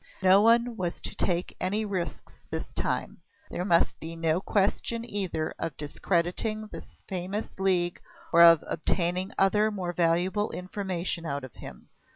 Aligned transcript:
No 0.23 0.41
one 0.41 0.77
was 0.77 0.99
to 1.01 1.13
take 1.13 1.55
any 1.61 1.85
risks 1.85 2.47
this 2.49 2.73
time; 2.73 3.19
there 3.51 3.63
must 3.63 3.99
be 3.99 4.15
no 4.15 4.41
question 4.41 5.05
either 5.05 5.53
of 5.59 5.77
discrediting 5.77 6.67
his 6.71 7.03
famous 7.07 7.53
League 7.59 8.01
or 8.33 8.41
of 8.41 8.63
obtaining 8.65 9.31
other 9.37 9.69
more 9.69 9.93
valuable 9.93 10.49
information 10.53 11.23
out 11.23 11.43
of 11.43 11.53
him. 11.53 11.89